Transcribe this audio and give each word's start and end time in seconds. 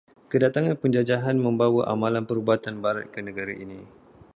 Kedatangan 0.33 0.75
penjajahan 0.83 1.37
membawa 1.45 1.81
amalan 1.93 2.25
perubatan 2.29 2.75
barat 2.83 3.05
ke 3.13 3.19
negara 3.27 3.53
ini. 3.63 3.79